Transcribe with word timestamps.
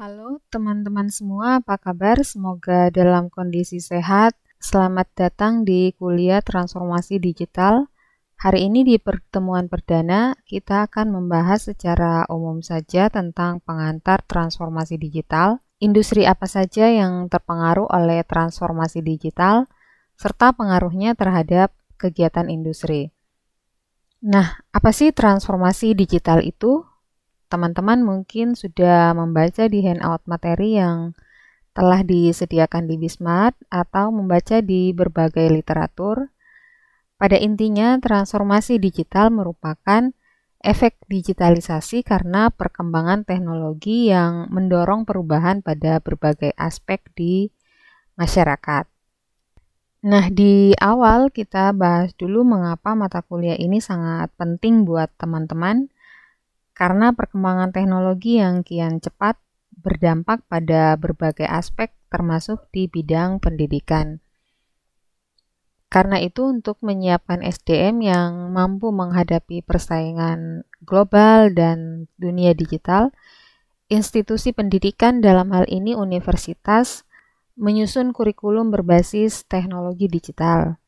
Halo 0.00 0.40
teman-teman 0.48 1.12
semua, 1.12 1.60
apa 1.60 1.76
kabar? 1.76 2.24
Semoga 2.24 2.88
dalam 2.88 3.28
kondisi 3.28 3.84
sehat. 3.84 4.32
Selamat 4.56 5.12
datang 5.12 5.60
di 5.60 5.92
kuliah 5.92 6.40
transformasi 6.40 7.20
digital. 7.20 7.84
Hari 8.40 8.64
ini 8.72 8.80
di 8.80 8.96
pertemuan 8.96 9.68
perdana, 9.68 10.32
kita 10.48 10.88
akan 10.88 11.20
membahas 11.20 11.68
secara 11.68 12.24
umum 12.32 12.64
saja 12.64 13.12
tentang 13.12 13.60
pengantar 13.60 14.24
transformasi 14.24 14.96
digital, 14.96 15.60
industri 15.84 16.24
apa 16.24 16.48
saja 16.48 16.88
yang 16.88 17.28
terpengaruh 17.28 17.92
oleh 17.92 18.24
transformasi 18.24 19.04
digital, 19.04 19.68
serta 20.16 20.56
pengaruhnya 20.56 21.12
terhadap 21.12 21.76
kegiatan 22.00 22.48
industri. 22.48 23.12
Nah, 24.24 24.64
apa 24.72 24.96
sih 24.96 25.12
transformasi 25.12 25.92
digital 25.92 26.40
itu? 26.40 26.88
Teman-teman 27.50 28.06
mungkin 28.06 28.54
sudah 28.54 29.10
membaca 29.12 29.66
di 29.66 29.82
handout 29.82 30.22
materi 30.30 30.78
yang 30.78 31.18
telah 31.74 32.06
disediakan 32.06 32.86
di 32.86 32.94
Bismart 32.98 33.58
atau 33.66 34.14
membaca 34.14 34.62
di 34.62 34.94
berbagai 34.94 35.50
literatur. 35.50 36.30
Pada 37.18 37.36
intinya, 37.36 37.98
transformasi 37.98 38.78
digital 38.78 39.34
merupakan 39.34 40.14
efek 40.60 40.96
digitalisasi 41.08 42.06
karena 42.06 42.52
perkembangan 42.52 43.24
teknologi 43.24 44.12
yang 44.12 44.48
mendorong 44.52 45.08
perubahan 45.08 45.60
pada 45.64 45.98
berbagai 45.98 46.52
aspek 46.56 47.00
di 47.16 47.50
masyarakat. 48.16 48.84
Nah, 50.00 50.32
di 50.32 50.72
awal 50.80 51.28
kita 51.28 51.76
bahas 51.76 52.16
dulu 52.16 52.40
mengapa 52.40 52.96
mata 52.96 53.20
kuliah 53.20 53.56
ini 53.56 53.84
sangat 53.84 54.32
penting 54.40 54.88
buat 54.88 55.12
teman-teman 55.20 55.92
karena 56.80 57.12
perkembangan 57.12 57.76
teknologi 57.76 58.40
yang 58.40 58.64
kian 58.64 59.04
cepat 59.04 59.36
berdampak 59.68 60.40
pada 60.48 60.96
berbagai 60.96 61.44
aspek 61.44 61.92
termasuk 62.08 62.72
di 62.72 62.88
bidang 62.88 63.36
pendidikan. 63.36 64.24
Karena 65.92 66.16
itu 66.24 66.48
untuk 66.48 66.80
menyiapkan 66.80 67.44
SDM 67.44 68.00
yang 68.00 68.32
mampu 68.56 68.88
menghadapi 68.96 69.60
persaingan 69.60 70.64
global 70.80 71.52
dan 71.52 72.08
dunia 72.16 72.56
digital, 72.56 73.12
institusi 73.92 74.56
pendidikan 74.56 75.20
dalam 75.20 75.52
hal 75.52 75.68
ini 75.68 75.92
universitas 75.92 77.04
menyusun 77.60 78.16
kurikulum 78.16 78.72
berbasis 78.72 79.44
teknologi 79.44 80.08
digital. 80.08 80.79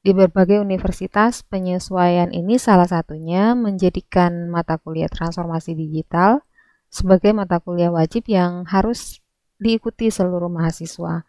Di 0.00 0.16
berbagai 0.16 0.64
universitas, 0.64 1.44
penyesuaian 1.44 2.32
ini 2.32 2.56
salah 2.56 2.88
satunya 2.88 3.52
menjadikan 3.52 4.48
mata 4.48 4.80
kuliah 4.80 5.12
transformasi 5.12 5.76
digital 5.76 6.40
sebagai 6.88 7.36
mata 7.36 7.60
kuliah 7.60 7.92
wajib 7.92 8.24
yang 8.24 8.64
harus 8.64 9.20
diikuti 9.60 10.08
seluruh 10.08 10.48
mahasiswa. 10.48 11.28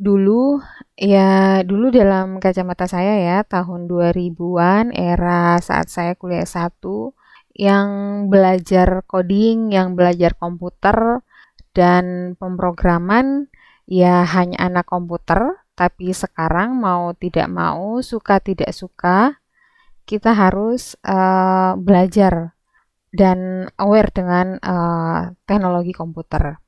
Dulu, 0.00 0.64
ya 0.96 1.60
dulu 1.60 1.92
dalam 1.92 2.40
kacamata 2.40 2.88
saya 2.88 3.20
ya, 3.20 3.38
tahun 3.44 3.84
2000-an, 3.92 4.96
era 4.96 5.60
saat 5.60 5.92
saya 5.92 6.16
kuliah 6.16 6.48
S1, 6.48 6.80
yang 7.52 7.88
belajar 8.32 9.04
coding, 9.04 9.76
yang 9.76 9.92
belajar 9.92 10.32
komputer, 10.32 11.20
dan 11.76 12.32
pemrograman, 12.40 13.52
ya 13.84 14.24
hanya 14.24 14.72
anak 14.72 14.88
komputer, 14.88 15.59
tapi 15.80 16.12
sekarang 16.12 16.76
mau 16.76 17.16
tidak 17.16 17.48
mau, 17.48 18.04
suka 18.04 18.36
tidak 18.36 18.76
suka, 18.76 19.40
kita 20.04 20.36
harus 20.36 20.92
uh, 21.08 21.72
belajar 21.80 22.52
dan 23.16 23.64
aware 23.80 24.12
dengan 24.12 24.60
uh, 24.60 25.32
teknologi 25.48 25.96
komputer. 25.96 26.60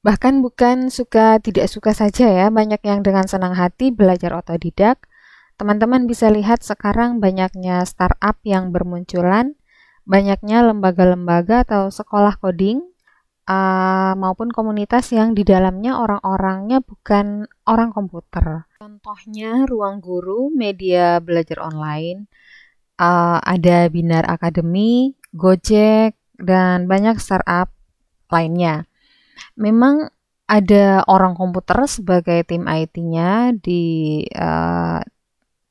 Bahkan 0.00 0.40
bukan 0.40 0.88
suka 0.88 1.36
tidak 1.36 1.68
suka 1.68 1.92
saja 1.92 2.32
ya, 2.32 2.46
banyak 2.48 2.80
yang 2.80 3.04
dengan 3.04 3.28
senang 3.28 3.60
hati 3.60 3.92
belajar 3.92 4.32
otodidak. 4.32 5.04
Teman-teman 5.60 6.08
bisa 6.08 6.32
lihat 6.32 6.64
sekarang 6.64 7.20
banyaknya 7.20 7.84
startup 7.84 8.40
yang 8.40 8.72
bermunculan, 8.72 9.52
banyaknya 10.08 10.64
lembaga-lembaga 10.64 11.68
atau 11.68 11.92
sekolah 11.92 12.40
coding 12.40 12.91
uh, 13.48 14.12
maupun 14.14 14.52
komunitas 14.52 15.10
yang 15.10 15.34
di 15.34 15.42
dalamnya 15.42 15.98
orang-orangnya 15.98 16.82
bukan 16.82 17.46
orang 17.66 17.90
komputer. 17.90 18.66
Contohnya 18.78 19.66
ruang 19.66 20.02
guru, 20.02 20.50
media 20.52 21.18
belajar 21.18 21.62
online, 21.62 22.26
uh, 22.98 23.38
ada 23.42 23.86
Binar 23.90 24.26
Academy, 24.28 25.14
Gojek, 25.34 26.18
dan 26.38 26.90
banyak 26.90 27.18
startup 27.22 27.70
lainnya. 28.30 28.86
Memang 29.56 30.10
ada 30.50 31.00
orang 31.08 31.32
komputer 31.32 31.88
sebagai 31.88 32.44
tim 32.44 32.68
IT-nya 32.68 33.56
di 33.56 34.20
uh, 34.36 35.00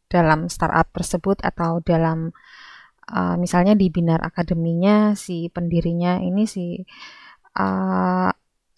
dalam 0.09 0.49
startup 0.49 0.89
tersebut 0.91 1.39
atau 1.45 1.79
dalam 1.85 2.33
uh, 3.13 3.35
misalnya 3.37 3.77
di 3.77 3.87
Binar 3.93 4.19
Akademinya 4.25 5.13
si 5.13 5.47
pendirinya 5.53 6.19
ini 6.19 6.43
si 6.49 6.81
uh, 7.55 8.29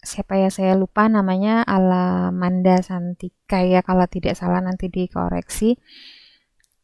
siapa 0.04 0.36
ya 0.36 0.52
saya 0.52 0.76
lupa 0.76 1.08
namanya 1.08 1.64
Alamanda 1.64 2.78
Santika 2.84 3.64
ya 3.64 3.80
kalau 3.80 4.04
tidak 4.06 4.36
salah 4.36 4.60
nanti 4.60 4.92
dikoreksi. 4.92 5.80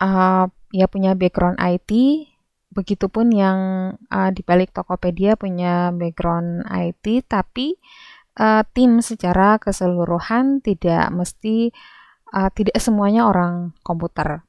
Uh, 0.01 0.49
ya 0.73 0.89
punya 0.89 1.13
background 1.13 1.61
IT 1.61 1.93
begitupun 2.73 3.35
yang 3.35 3.59
uh, 4.09 4.31
di 4.33 4.41
balik 4.41 4.73
Tokopedia 4.73 5.37
punya 5.37 5.93
background 5.93 6.65
IT 6.71 7.29
tapi 7.29 7.77
uh, 8.41 8.65
tim 8.73 9.05
secara 9.05 9.61
keseluruhan 9.61 10.65
tidak 10.65 11.13
mesti 11.13 11.75
uh, 12.33 12.49
tidak 12.55 12.81
semuanya 12.81 13.29
orang 13.29 13.77
komputer. 13.85 14.47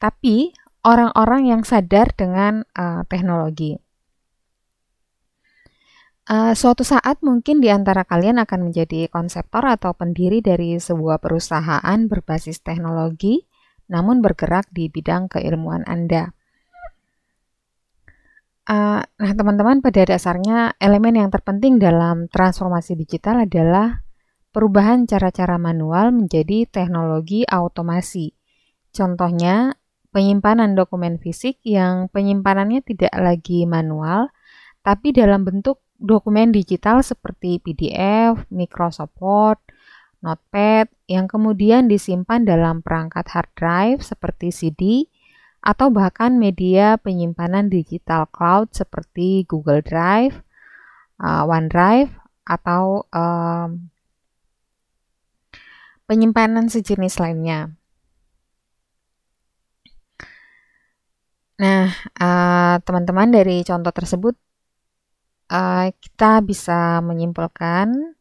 Tapi 0.00 0.56
orang-orang 0.82 1.52
yang 1.52 1.62
sadar 1.62 2.10
dengan 2.16 2.64
uh, 2.74 3.04
teknologi 3.06 3.78
Uh, 6.22 6.54
suatu 6.54 6.86
saat 6.86 7.18
mungkin 7.18 7.58
di 7.58 7.66
antara 7.66 8.06
kalian 8.06 8.38
akan 8.38 8.70
menjadi 8.70 9.10
konseptor 9.10 9.66
atau 9.66 9.90
pendiri 9.90 10.38
dari 10.38 10.78
sebuah 10.78 11.18
perusahaan 11.18 11.98
berbasis 12.06 12.62
teknologi, 12.62 13.42
namun 13.90 14.22
bergerak 14.22 14.70
di 14.70 14.86
bidang 14.86 15.26
keilmuan 15.26 15.82
Anda. 15.82 16.30
Uh, 18.62 19.02
nah, 19.02 19.32
teman-teman, 19.34 19.82
pada 19.82 20.06
dasarnya 20.06 20.78
elemen 20.78 21.18
yang 21.18 21.34
terpenting 21.34 21.82
dalam 21.82 22.30
transformasi 22.30 22.94
digital 22.94 23.42
adalah 23.42 24.06
perubahan 24.54 25.10
cara-cara 25.10 25.58
manual 25.58 26.14
menjadi 26.14 26.70
teknologi 26.70 27.42
automasi. 27.42 28.30
Contohnya, 28.94 29.74
penyimpanan 30.14 30.78
dokumen 30.78 31.18
fisik 31.18 31.58
yang 31.66 32.06
penyimpanannya 32.14 32.86
tidak 32.86 33.10
lagi 33.18 33.66
manual, 33.66 34.30
tapi 34.86 35.10
dalam 35.10 35.42
bentuk 35.42 35.82
dokumen 36.02 36.50
digital 36.50 37.00
seperti 37.06 37.62
PDF, 37.62 38.50
Microsoft 38.50 39.14
Word, 39.22 39.62
Notepad 40.22 40.86
yang 41.10 41.26
kemudian 41.26 41.90
disimpan 41.90 42.46
dalam 42.46 42.78
perangkat 42.78 43.26
hard 43.30 43.50
drive 43.58 44.00
seperti 44.06 44.54
CD 44.54 45.10
atau 45.62 45.90
bahkan 45.90 46.38
media 46.38 46.98
penyimpanan 46.98 47.70
digital 47.70 48.26
cloud 48.30 48.70
seperti 48.74 49.46
Google 49.46 49.82
Drive, 49.82 50.42
uh, 51.22 51.46
OneDrive 51.46 52.10
atau 52.46 53.06
um, 53.14 53.90
penyimpanan 56.10 56.66
sejenis 56.66 57.18
lainnya. 57.22 57.70
Nah, 61.62 61.94
uh, 62.18 62.82
teman-teman 62.82 63.30
uh, 63.30 63.34
dari 63.38 63.62
contoh 63.62 63.94
tersebut 63.94 64.34
uh, 65.52 65.92
kita 66.00 66.40
bisa 66.40 67.04
menyimpulkan 67.04 68.16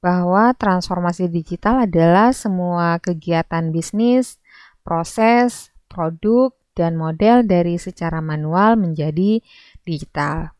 bahwa 0.00 0.52
transformasi 0.56 1.28
digital 1.28 1.84
adalah 1.84 2.32
semua 2.32 2.96
kegiatan 3.00 3.72
bisnis, 3.72 4.40
proses, 4.84 5.72
produk, 5.88 6.52
dan 6.76 6.98
model 6.98 7.46
dari 7.46 7.80
secara 7.80 8.18
manual 8.20 8.76
menjadi 8.76 9.40
digital. 9.86 10.52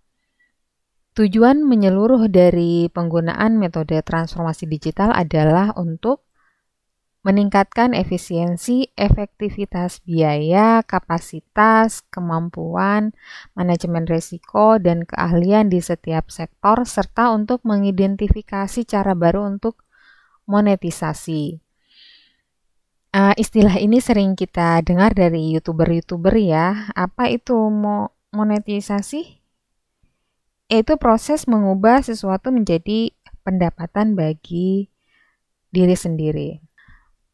Tujuan 1.15 1.63
menyeluruh 1.63 2.27
dari 2.27 2.91
penggunaan 2.91 3.61
metode 3.61 4.01
transformasi 4.03 4.67
digital 4.67 5.15
adalah 5.15 5.71
untuk 5.79 6.27
meningkatkan 7.25 7.97
efisiensi, 7.97 8.93
efektivitas 8.95 10.05
biaya, 10.05 10.85
kapasitas, 10.85 12.05
kemampuan, 12.13 13.17
manajemen 13.57 14.05
risiko, 14.05 14.77
dan 14.77 15.09
keahlian 15.09 15.73
di 15.73 15.81
setiap 15.81 16.29
sektor, 16.29 16.85
serta 16.85 17.33
untuk 17.33 17.65
mengidentifikasi 17.65 18.85
cara 18.85 19.17
baru 19.17 19.49
untuk 19.49 19.81
monetisasi. 20.45 21.65
Uh, 23.15 23.33
istilah 23.41 23.81
ini 23.81 24.05
sering 24.05 24.37
kita 24.37 24.85
dengar 24.85 25.17
dari 25.17 25.57
youtuber-youtuber 25.57 26.35
ya. 26.37 26.93
Apa 26.93 27.33
itu 27.33 27.57
mo 27.73 28.13
monetisasi? 28.35 29.45
yaitu 30.69 30.97
proses 30.97 31.45
mengubah 31.45 32.01
sesuatu 32.01 32.49
menjadi 32.49 33.13
pendapatan 33.45 34.17
bagi 34.17 34.89
diri 35.69 35.95
sendiri. 35.95 36.51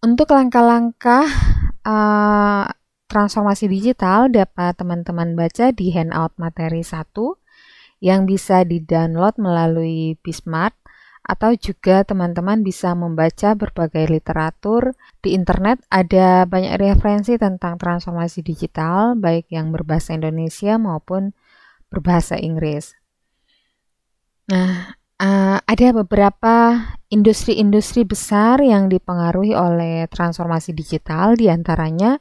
Untuk 0.00 0.32
langkah-langkah 0.32 1.29
uh, 1.85 2.64
transformasi 3.05 3.69
digital 3.69 4.32
dapat 4.32 4.73
teman-teman 4.81 5.37
baca 5.37 5.76
di 5.76 5.93
handout 5.93 6.32
materi 6.41 6.81
1 6.81 7.12
yang 8.00 8.25
bisa 8.25 8.64
di-download 8.64 9.37
melalui 9.37 10.17
Bismart 10.25 10.73
atau 11.20 11.52
juga 11.52 12.00
teman-teman 12.00 12.64
bisa 12.64 12.97
membaca 12.97 13.52
berbagai 13.52 14.08
literatur 14.08 14.97
di 15.20 15.37
internet 15.37 15.85
ada 15.93 16.49
banyak 16.49 16.81
referensi 16.81 17.37
tentang 17.37 17.76
transformasi 17.76 18.41
digital 18.41 19.20
baik 19.20 19.52
yang 19.52 19.69
berbahasa 19.69 20.17
Indonesia 20.17 20.81
maupun 20.81 21.37
berbahasa 21.93 22.41
Inggris. 22.41 22.97
Nah, 24.49 24.97
uh, 25.20 25.58
ada 25.61 25.88
beberapa 25.93 26.81
industri-industri 27.12 28.08
besar 28.08 28.64
yang 28.64 28.88
dipengaruhi 28.88 29.52
oleh 29.52 30.08
transformasi 30.08 30.72
digital 30.72 31.37
di 31.37 31.52
antaranya 31.52 32.17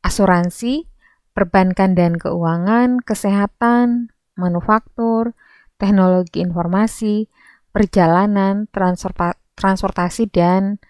asuransi, 0.00 0.86
perbankan 1.34 1.92
dan 1.98 2.16
keuangan, 2.16 3.02
kesehatan, 3.02 4.14
manufaktur, 4.38 5.36
teknologi 5.76 6.40
informasi, 6.40 7.28
perjalanan, 7.74 8.70
transportasi, 9.58 10.30
dan 10.32 10.80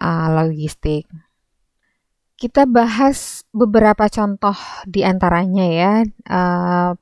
uh, 0.00 0.28
logistik. 0.32 1.04
Kita 2.38 2.70
bahas 2.70 3.42
beberapa 3.50 4.06
contoh 4.06 4.54
di 4.86 5.02
antaranya 5.02 5.66
ya. 5.66 5.94
Uh, 6.22 6.94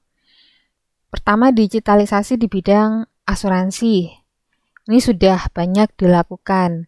pertama, 1.13 1.53
digitalisasi 1.53 2.41
di 2.41 2.49
bidang 2.49 3.05
asuransi. 3.27 4.15
Ini 4.87 4.99
sudah 5.03 5.51
banyak 5.51 5.93
dilakukan. 5.99 6.87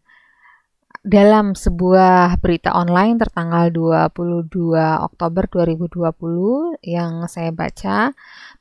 Dalam 1.03 1.55
sebuah 1.55 2.39
berita 2.43 2.75
online 2.75 3.19
tertanggal 3.19 3.71
22 3.75 4.73
Oktober 5.03 5.45
2020 5.51 6.81
yang 6.87 7.27
saya 7.27 7.51
baca 7.55 8.15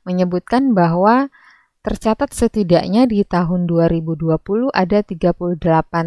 menyebutkan 0.06 0.74
bahwa 0.74 1.30
Tercatat 1.88 2.36
setidaknya 2.36 3.08
di 3.08 3.24
tahun 3.24 3.64
2020 3.64 4.28
ada 4.76 4.98
38 5.00 5.56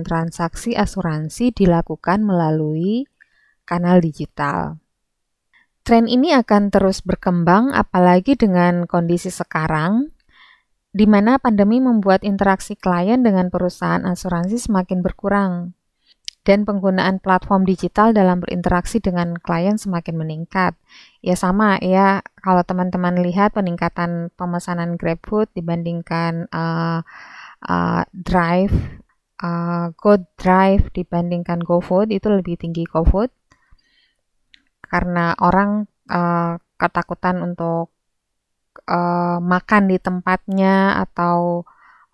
transaksi 0.05 0.77
asuransi 0.77 1.55
dilakukan 1.57 2.21
melalui 2.21 3.09
kanal 3.65 3.97
digital. 3.97 4.77
Tren 5.81 6.05
ini 6.05 6.37
akan 6.37 6.69
terus 6.69 7.01
berkembang 7.01 7.73
apalagi 7.73 8.37
dengan 8.37 8.85
kondisi 8.85 9.33
sekarang 9.33 10.13
di 10.91 11.07
mana 11.07 11.39
pandemi 11.39 11.79
membuat 11.79 12.27
interaksi 12.27 12.75
klien 12.75 13.23
dengan 13.23 13.47
perusahaan 13.47 14.03
asuransi 14.03 14.59
semakin 14.59 14.99
berkurang 14.99 15.71
dan 16.41 16.65
penggunaan 16.65 17.21
platform 17.21 17.63
digital 17.63 18.11
dalam 18.11 18.41
berinteraksi 18.41 18.97
dengan 18.97 19.37
klien 19.37 19.77
semakin 19.77 20.17
meningkat. 20.17 20.73
Ya 21.21 21.37
sama 21.37 21.77
ya 21.79 22.25
kalau 22.41 22.65
teman-teman 22.65 23.21
lihat 23.21 23.53
peningkatan 23.55 24.33
pemesanan 24.35 24.97
GrabFood 24.97 25.53
dibandingkan 25.53 26.49
uh, 26.49 27.05
uh, 27.61 28.03
Drive, 28.09 28.73
uh, 29.45 29.93
Go 29.93 30.17
Drive 30.35 30.89
dibandingkan 30.91 31.61
GoFood 31.61 32.09
itu 32.09 32.27
lebih 32.29 32.57
tinggi 32.57 32.89
GoFood 32.89 33.29
karena 34.81 35.37
orang 35.39 35.85
uh, 36.09 36.57
ketakutan 36.75 37.39
untuk 37.45 37.93
uh, 38.87 39.37
makan 39.39 39.91
di 39.91 39.97
tempatnya 39.97 40.99
atau 41.03 41.63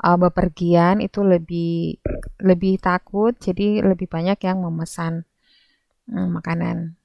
uh, 0.02 0.18
bepergian 0.18 1.02
itu 1.02 1.26
lebih 1.26 1.98
lebih 2.42 2.78
takut 2.82 3.34
jadi 3.38 3.82
lebih 3.82 4.10
banyak 4.10 4.38
yang 4.46 4.62
memesan 4.62 5.26
hmm, 6.10 6.30
makanan. 6.38 6.98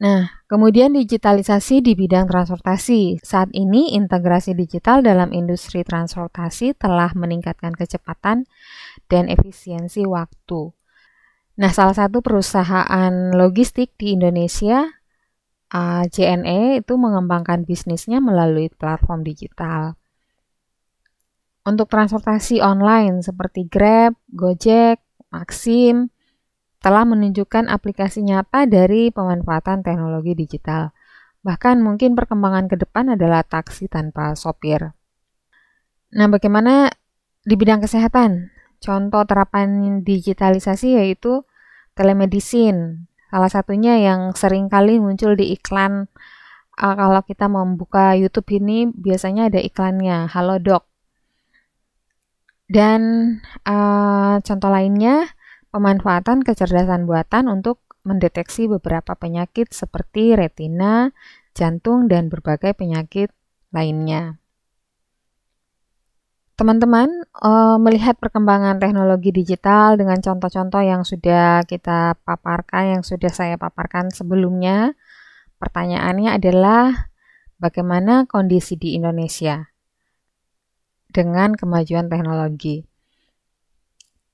Nah, 0.00 0.32
kemudian 0.48 0.96
digitalisasi 0.96 1.84
di 1.84 1.92
bidang 1.92 2.24
transportasi. 2.24 3.20
Saat 3.20 3.52
ini 3.52 3.92
integrasi 3.92 4.56
digital 4.56 5.04
dalam 5.04 5.28
industri 5.36 5.84
transportasi 5.84 6.72
telah 6.72 7.12
meningkatkan 7.12 7.76
kecepatan 7.76 8.48
dan 9.12 9.28
efisiensi 9.28 10.08
waktu. 10.08 10.72
Nah, 11.60 11.68
salah 11.76 11.92
satu 11.92 12.24
perusahaan 12.24 13.12
logistik 13.36 13.92
di 14.00 14.16
Indonesia, 14.16 14.88
uh, 15.72 16.04
JNE, 16.06 16.82
itu 16.84 16.94
mengembangkan 16.98 17.64
bisnisnya 17.64 18.18
melalui 18.18 18.70
platform 18.70 19.22
digital. 19.22 19.96
Untuk 21.64 21.92
transportasi 21.92 22.64
online 22.64 23.20
seperti 23.20 23.68
Grab, 23.68 24.16
Gojek, 24.32 24.98
Maxim, 25.30 26.08
telah 26.80 27.04
menunjukkan 27.04 27.68
aplikasi 27.68 28.24
nyata 28.24 28.64
dari 28.64 29.12
pemanfaatan 29.12 29.84
teknologi 29.84 30.32
digital. 30.32 30.96
Bahkan 31.44 31.84
mungkin 31.84 32.16
perkembangan 32.16 32.68
ke 32.68 32.76
depan 32.80 33.12
adalah 33.16 33.44
taksi 33.44 33.88
tanpa 33.88 34.32
sopir. 34.36 34.92
Nah, 36.16 36.26
bagaimana 36.26 36.88
di 37.44 37.54
bidang 37.54 37.84
kesehatan? 37.84 38.50
Contoh 38.80 39.28
terapan 39.28 40.00
digitalisasi 40.00 40.96
yaitu 40.96 41.44
telemedicine. 41.92 43.09
Salah 43.30 43.46
satunya 43.46 43.94
yang 44.02 44.34
sering 44.34 44.66
kali 44.66 44.98
muncul 44.98 45.38
di 45.38 45.54
iklan 45.54 46.10
uh, 46.82 46.94
kalau 46.98 47.22
kita 47.22 47.46
membuka 47.46 48.18
YouTube 48.18 48.50
ini 48.58 48.90
biasanya 48.90 49.46
ada 49.46 49.62
iklannya, 49.62 50.26
Halo 50.26 50.58
Dok. 50.58 50.82
Dan 52.66 53.02
uh, 53.66 54.42
contoh 54.42 54.70
lainnya, 54.70 55.30
pemanfaatan 55.70 56.42
kecerdasan 56.42 57.06
buatan 57.06 57.46
untuk 57.46 57.78
mendeteksi 58.02 58.66
beberapa 58.66 59.14
penyakit 59.14 59.70
seperti 59.70 60.34
retina, 60.34 61.14
jantung, 61.54 62.10
dan 62.10 62.26
berbagai 62.26 62.74
penyakit 62.74 63.30
lainnya. 63.70 64.39
Teman-teman, 66.60 67.24
uh, 67.40 67.80
melihat 67.80 68.20
perkembangan 68.20 68.76
teknologi 68.76 69.32
digital 69.32 69.96
dengan 69.96 70.20
contoh-contoh 70.20 70.84
yang 70.84 71.08
sudah 71.08 71.64
kita 71.64 72.20
paparkan, 72.20 73.00
yang 73.00 73.02
sudah 73.02 73.32
saya 73.32 73.56
paparkan 73.56 74.12
sebelumnya, 74.12 74.92
pertanyaannya 75.56 76.36
adalah 76.36 77.08
bagaimana 77.56 78.28
kondisi 78.28 78.76
di 78.76 78.92
Indonesia? 78.92 79.70
dengan 81.12 81.58
kemajuan 81.58 82.06
teknologi. 82.06 82.86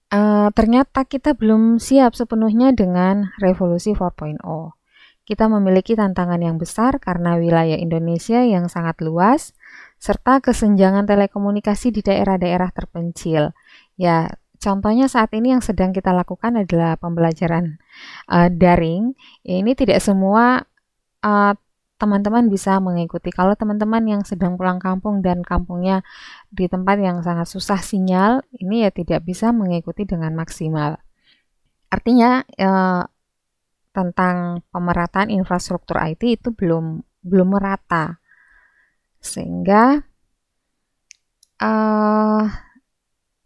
Uh, 0.06 0.54
ternyata 0.54 1.02
kita 1.02 1.35
belum 1.35 1.83
siap 1.83 2.14
sepenuhnya 2.14 2.71
dengan 2.71 3.35
revolusi 3.42 3.90
4.0. 3.90 4.38
Kita 5.26 5.50
memiliki 5.50 5.99
tantangan 5.99 6.38
yang 6.38 6.62
besar 6.62 7.02
karena 7.02 7.35
wilayah 7.35 7.75
Indonesia 7.75 8.47
yang 8.47 8.71
sangat 8.71 9.02
luas, 9.02 9.56
serta 9.96 10.44
kesenjangan 10.44 11.08
telekomunikasi 11.08 11.90
di 11.90 12.00
daerah-daerah 12.04 12.70
terpencil. 12.70 13.56
Ya, 13.96 14.28
contohnya 14.61 15.08
saat 15.08 15.32
ini 15.32 15.56
yang 15.56 15.62
sedang 15.64 15.96
kita 15.96 16.12
lakukan 16.12 16.61
adalah 16.61 17.00
pembelajaran 17.00 17.80
uh, 18.28 18.49
daring. 18.52 19.16
Ini 19.42 19.73
tidak 19.73 20.04
semua 20.04 20.62
uh, 21.25 21.54
teman-teman 21.96 22.52
bisa 22.52 22.76
mengikuti. 22.76 23.32
Kalau 23.32 23.56
teman-teman 23.56 24.04
yang 24.04 24.23
sedang 24.23 24.61
pulang 24.61 24.76
kampung 24.76 25.25
dan 25.25 25.40
kampungnya 25.40 26.04
di 26.52 26.68
tempat 26.68 27.00
yang 27.00 27.25
sangat 27.25 27.49
susah 27.49 27.80
sinyal, 27.80 28.44
ini 28.61 28.85
ya 28.85 28.90
tidak 28.92 29.25
bisa 29.25 29.49
mengikuti 29.50 30.04
dengan 30.04 30.37
maksimal. 30.37 31.00
Artinya 31.88 32.44
eh, 32.44 33.02
tentang 33.96 34.61
pemerataan 34.68 35.32
infrastruktur 35.32 35.96
IT 35.96 36.20
itu 36.20 36.49
belum 36.52 37.00
belum 37.25 37.49
merata, 37.49 38.20
sehingga 39.26 40.06
eh, 41.59 42.45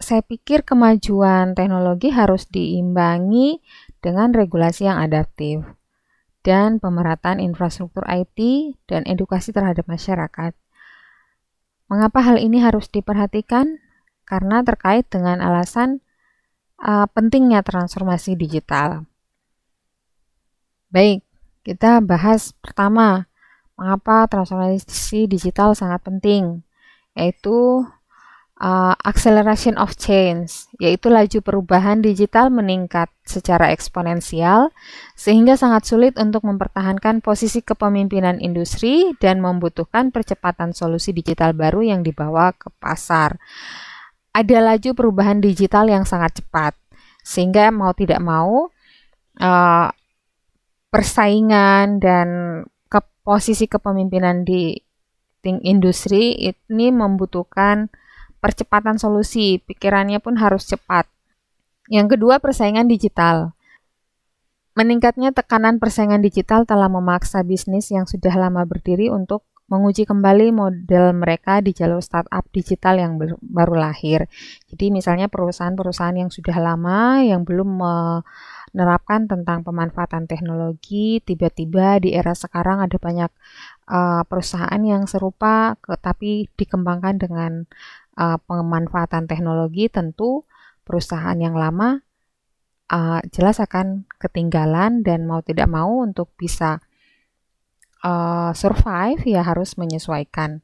saya 0.00 0.22
pikir 0.24 0.64
kemajuan 0.64 1.52
teknologi 1.52 2.08
harus 2.12 2.48
diimbangi 2.48 3.60
dengan 4.00 4.32
regulasi 4.32 4.88
yang 4.88 5.00
adaptif 5.00 5.64
dan 6.40 6.80
pemerataan 6.80 7.38
infrastruktur 7.38 8.04
IT 8.08 8.38
dan 8.88 9.04
edukasi 9.04 9.52
terhadap 9.52 9.84
masyarakat. 9.84 10.56
Mengapa 11.92 12.20
hal 12.24 12.40
ini 12.40 12.64
harus 12.64 12.88
diperhatikan? 12.88 13.78
Karena 14.24 14.62
terkait 14.62 15.10
dengan 15.10 15.42
alasan 15.42 16.00
uh, 16.80 17.06
pentingnya 17.10 17.60
transformasi 17.66 18.38
digital. 18.38 19.04
Baik, 20.90 21.22
kita 21.62 22.02
bahas 22.02 22.50
pertama, 22.58 23.29
mengapa 23.80 24.28
transformasi 24.28 25.24
digital 25.24 25.72
sangat 25.72 26.04
penting, 26.04 26.60
yaitu 27.16 27.88
uh, 28.60 28.94
acceleration 29.02 29.80
of 29.80 29.96
change, 29.96 30.68
yaitu 30.76 31.08
laju 31.08 31.40
perubahan 31.40 32.04
digital 32.04 32.52
meningkat 32.52 33.08
secara 33.24 33.72
eksponensial, 33.72 34.68
sehingga 35.16 35.56
sangat 35.56 35.88
sulit 35.88 36.14
untuk 36.20 36.44
mempertahankan 36.44 37.24
posisi 37.24 37.64
kepemimpinan 37.64 38.36
industri 38.38 39.16
dan 39.18 39.40
membutuhkan 39.40 40.12
percepatan 40.12 40.76
solusi 40.76 41.16
digital 41.16 41.56
baru 41.56 41.80
yang 41.80 42.04
dibawa 42.04 42.52
ke 42.52 42.68
pasar. 42.78 43.40
Ada 44.30 44.62
laju 44.62 44.94
perubahan 44.94 45.42
digital 45.42 45.90
yang 45.90 46.04
sangat 46.06 46.44
cepat, 46.44 46.76
sehingga 47.24 47.72
mau 47.74 47.90
tidak 47.96 48.22
mau 48.22 48.70
uh, 49.40 49.88
persaingan 50.90 51.98
dan 51.98 52.28
posisi 53.20 53.68
kepemimpinan 53.68 54.42
di 54.44 54.76
industri 55.64 56.36
ini 56.36 56.92
membutuhkan 56.92 57.88
percepatan 58.40 58.96
solusi, 58.96 59.60
pikirannya 59.60 60.20
pun 60.20 60.40
harus 60.40 60.68
cepat. 60.68 61.08
Yang 61.92 62.16
kedua, 62.16 62.40
persaingan 62.40 62.88
digital. 62.88 63.52
Meningkatnya 64.78 65.34
tekanan 65.34 65.76
persaingan 65.76 66.24
digital 66.24 66.64
telah 66.64 66.88
memaksa 66.88 67.44
bisnis 67.44 67.92
yang 67.92 68.08
sudah 68.08 68.32
lama 68.32 68.64
berdiri 68.64 69.12
untuk 69.12 69.44
menguji 69.70 70.02
kembali 70.02 70.50
model 70.50 71.14
mereka 71.14 71.62
di 71.62 71.70
jalur 71.70 72.02
startup 72.02 72.42
digital 72.50 72.98
yang 72.98 73.22
baru 73.38 73.74
lahir. 73.78 74.26
Jadi 74.66 74.90
misalnya 74.90 75.30
perusahaan-perusahaan 75.30 76.16
yang 76.18 76.30
sudah 76.30 76.58
lama 76.58 77.22
yang 77.22 77.46
belum 77.46 77.78
menerapkan 78.70 79.26
tentang 79.26 79.66
pemanfaatan 79.66 80.30
teknologi, 80.30 81.18
tiba-tiba 81.22 81.98
di 81.98 82.14
era 82.14 82.32
sekarang 82.32 82.82
ada 82.82 82.96
banyak 82.96 83.30
uh, 83.90 84.22
perusahaan 84.26 84.82
yang 84.82 85.04
serupa 85.10 85.74
tapi 86.00 86.46
dikembangkan 86.54 87.18
dengan 87.18 87.52
uh, 88.16 88.38
pemanfaatan 88.40 89.26
teknologi 89.26 89.90
tentu 89.90 90.46
perusahaan 90.86 91.36
yang 91.38 91.54
lama 91.54 92.02
uh, 92.90 93.20
jelas 93.30 93.62
akan 93.62 94.04
ketinggalan 94.18 95.06
dan 95.06 95.24
mau 95.24 95.40
tidak 95.40 95.70
mau 95.70 96.02
untuk 96.02 96.34
bisa 96.34 96.82
uh, 98.02 98.50
survive 98.52 99.22
ya 99.24 99.46
harus 99.46 99.78
menyesuaikan. 99.78 100.60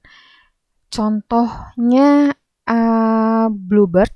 Contohnya 0.90 2.34
uh, 2.66 3.46
Bluebird 3.50 4.15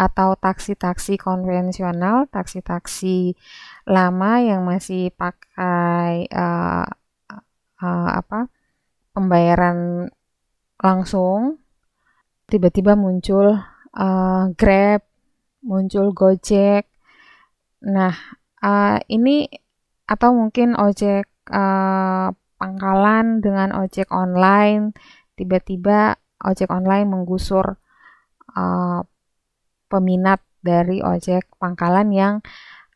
atau 0.00 0.32
taksi-taksi 0.32 1.20
konvensional, 1.20 2.24
taksi-taksi 2.32 3.36
lama 3.84 4.40
yang 4.40 4.64
masih 4.64 5.12
pakai 5.12 6.24
uh, 6.32 6.88
uh, 7.84 8.08
apa 8.16 8.48
pembayaran 9.12 10.08
langsung, 10.80 11.60
tiba-tiba 12.48 12.96
muncul 12.96 13.60
uh, 13.92 14.44
Grab, 14.56 15.04
muncul 15.60 16.16
Gojek. 16.16 16.88
Nah, 17.84 18.16
uh, 18.64 18.96
ini 19.12 19.52
atau 20.08 20.32
mungkin 20.32 20.80
ojek 20.80 21.28
uh, 21.52 22.32
pangkalan 22.56 23.44
dengan 23.44 23.76
ojek 23.76 24.08
online, 24.08 24.96
tiba-tiba 25.36 26.16
ojek 26.40 26.72
online 26.72 27.04
menggusur 27.04 27.76
uh, 28.56 29.00
peminat 29.90 30.38
dari 30.62 31.02
ojek 31.02 31.50
pangkalan 31.58 32.14
yang 32.14 32.34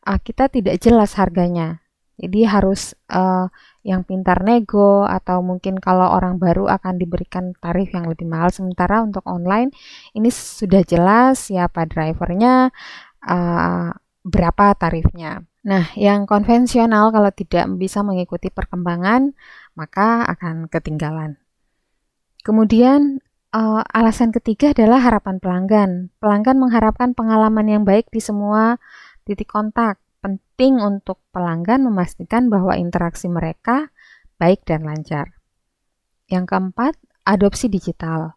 uh, 0.07 0.19
kita 0.23 0.47
tidak 0.47 0.79
jelas 0.79 1.19
harganya. 1.19 1.83
Jadi 2.15 2.47
harus 2.47 2.95
uh, 3.11 3.51
yang 3.83 4.07
pintar 4.07 4.39
nego 4.47 5.03
atau 5.03 5.43
mungkin 5.43 5.75
kalau 5.83 6.15
orang 6.15 6.39
baru 6.39 6.71
akan 6.71 6.95
diberikan 6.95 7.51
tarif 7.59 7.91
yang 7.91 8.07
lebih 8.07 8.23
mahal. 8.23 8.47
Sementara 8.55 9.03
untuk 9.03 9.27
online 9.27 9.75
ini 10.15 10.31
sudah 10.31 10.79
jelas 10.87 11.51
siapa 11.51 11.83
drivernya, 11.83 12.71
uh, 13.27 13.91
berapa 14.23 14.65
tarifnya. 14.79 15.43
Nah, 15.65 15.91
yang 15.97 16.23
konvensional 16.29 17.11
kalau 17.11 17.33
tidak 17.35 17.67
bisa 17.75 17.99
mengikuti 18.05 18.47
perkembangan, 18.47 19.35
maka 19.75 20.23
akan 20.29 20.71
ketinggalan. 20.71 21.41
Kemudian, 22.45 23.19
uh, 23.55 23.81
alasan 23.95 24.35
ketiga 24.35 24.75
adalah 24.75 24.99
harapan 24.99 25.39
pelanggan. 25.39 25.91
Pelanggan 26.19 26.59
mengharapkan 26.59 27.15
pengalaman 27.15 27.65
yang 27.71 27.83
baik 27.87 28.11
di 28.11 28.19
semua 28.19 28.75
titik 29.23 29.47
kontak. 29.47 30.03
Penting 30.19 30.81
untuk 30.81 31.21
pelanggan 31.31 31.85
memastikan 31.85 32.51
bahwa 32.51 32.75
interaksi 32.75 33.31
mereka 33.31 33.93
baik 34.35 34.67
dan 34.67 34.83
lancar. 34.83 35.39
Yang 36.27 36.45
keempat, 36.51 36.93
adopsi 37.23 37.69
digital. 37.69 38.35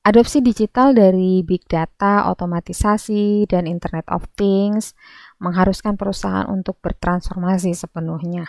Adopsi 0.00 0.40
digital 0.40 0.96
dari 0.96 1.44
big 1.44 1.64
data, 1.68 2.28
otomatisasi, 2.32 3.44
dan 3.44 3.68
Internet 3.68 4.08
of 4.08 4.28
Things 4.32 4.96
mengharuskan 5.40 6.00
perusahaan 6.00 6.48
untuk 6.48 6.80
bertransformasi 6.80 7.76
sepenuhnya. 7.76 8.48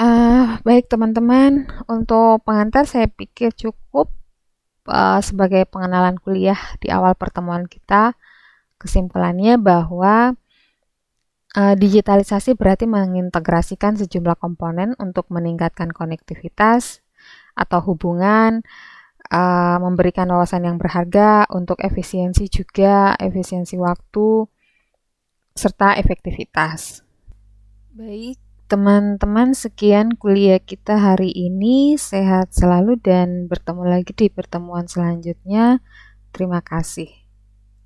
Uh, 0.00 0.58
baik 0.64 0.90
teman-teman, 0.90 1.70
untuk 1.86 2.42
pengantar 2.42 2.88
saya 2.88 3.06
pikir 3.06 3.52
cukup 3.54 3.79
uh, 4.90 5.22
sebagai 5.22 5.64
pengenalan 5.70 6.18
kuliah 6.18 6.58
di 6.82 6.90
awal 6.90 7.14
pertemuan 7.14 7.64
kita. 7.70 8.18
Kesimpulannya 8.76 9.56
bahwa 9.56 10.34
uh, 11.54 11.74
digitalisasi 11.78 12.58
berarti 12.58 12.90
mengintegrasikan 12.90 13.94
sejumlah 13.96 14.36
komponen 14.36 14.98
untuk 14.98 15.30
meningkatkan 15.30 15.94
konektivitas 15.94 17.00
atau 17.54 17.78
hubungan, 17.92 18.66
uh, 19.30 19.78
memberikan 19.78 20.26
wawasan 20.32 20.66
yang 20.66 20.76
berharga 20.76 21.46
untuk 21.54 21.78
efisiensi 21.80 22.50
juga, 22.50 23.14
efisiensi 23.16 23.78
waktu, 23.78 24.48
serta 25.54 25.94
efektivitas. 26.00 27.04
Baik, 27.94 28.40
teman-teman, 28.70 29.50
sekian 29.50 30.14
kuliah 30.14 30.62
kita 30.62 30.94
hari 30.94 31.34
ini. 31.34 31.98
Sehat 31.98 32.54
selalu 32.54 33.02
dan 33.02 33.50
bertemu 33.50 33.82
lagi 33.82 34.14
di 34.14 34.30
pertemuan 34.30 34.86
selanjutnya. 34.86 35.82
Terima 36.30 36.62
kasih. 36.62 37.19